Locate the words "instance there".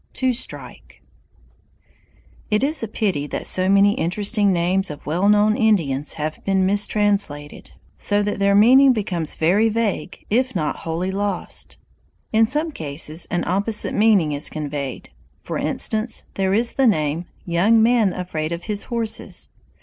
15.59-16.55